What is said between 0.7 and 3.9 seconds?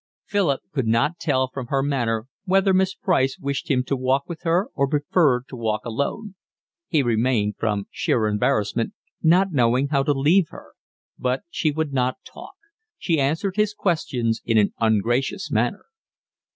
could not tell from her manner whether Miss Price wished him